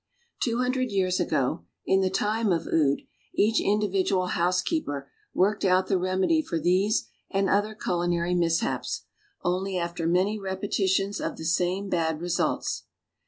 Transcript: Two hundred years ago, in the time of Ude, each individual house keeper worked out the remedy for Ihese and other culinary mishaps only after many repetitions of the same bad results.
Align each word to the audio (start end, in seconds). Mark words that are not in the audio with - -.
Two 0.41 0.57
hundred 0.57 0.89
years 0.91 1.19
ago, 1.19 1.63
in 1.85 2.01
the 2.01 2.09
time 2.09 2.51
of 2.51 2.65
Ude, 2.65 3.03
each 3.35 3.61
individual 3.61 4.25
house 4.29 4.59
keeper 4.63 5.11
worked 5.31 5.63
out 5.63 5.85
the 5.89 5.97
remedy 5.99 6.41
for 6.41 6.59
Ihese 6.59 7.03
and 7.29 7.47
other 7.47 7.75
culinary 7.75 8.33
mishaps 8.33 9.03
only 9.43 9.77
after 9.77 10.07
many 10.07 10.39
repetitions 10.39 11.21
of 11.21 11.37
the 11.37 11.45
same 11.45 11.87
bad 11.87 12.19
results. 12.19 12.85